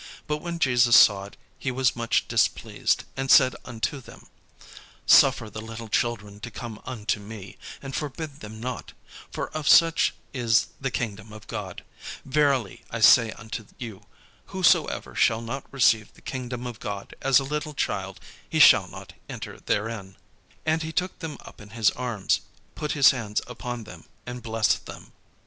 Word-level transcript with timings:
But 0.25 0.37
when 0.37 0.57
Jesus 0.57 0.97
saw 0.97 1.25
it, 1.25 1.37
he 1.59 1.69
was 1.69 1.95
much 1.95 2.27
displeased, 2.27 3.03
and 3.15 3.29
said 3.29 3.55
unto 3.65 4.01
them: 4.01 4.29
"Suffer 5.05 5.47
the 5.47 5.61
little 5.61 5.89
children 5.89 6.39
to 6.39 6.49
come 6.49 6.81
unto 6.85 7.19
me, 7.19 7.55
and 7.83 7.95
forbid 7.95 8.39
them 8.39 8.59
not: 8.59 8.93
for 9.31 9.49
of 9.51 9.67
such 9.69 10.15
is 10.33 10.69
the 10.81 10.89
kingdom 10.89 11.31
of 11.31 11.45
God. 11.45 11.83
Verily 12.25 12.81
I 12.89 12.99
say 12.99 13.29
unto 13.33 13.67
you. 13.77 14.07
Whosoever 14.47 15.13
shall 15.13 15.41
not 15.41 15.71
receive 15.71 16.11
the 16.15 16.21
kingdom 16.21 16.65
of 16.65 16.79
God 16.79 17.13
as 17.21 17.37
a 17.37 17.43
little 17.43 17.75
child, 17.75 18.19
he 18.49 18.57
shall 18.57 18.87
not 18.87 19.13
enter 19.29 19.59
therein." 19.59 20.17
And 20.65 20.81
he 20.81 20.91
took 20.91 21.19
them 21.19 21.37
up 21.41 21.61
in 21.61 21.69
his 21.77 21.91
arms, 21.91 22.41
put 22.73 22.93
his 22.93 23.11
hands 23.11 23.39
upon 23.45 23.83
them, 23.83 24.05
and 24.25 24.41
blessed 24.41 24.87
them. 24.87 25.11